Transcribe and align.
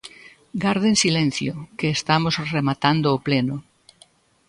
Garden 0.63 0.95
silencio, 1.03 1.53
que 1.77 1.87
estamos 1.97 2.33
rematando 2.55 3.07
o 3.11 3.21
pleno. 3.27 3.55